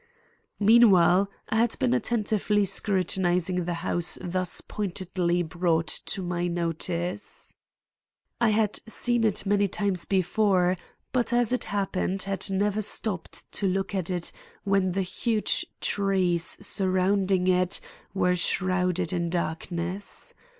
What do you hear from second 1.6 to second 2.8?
been attentively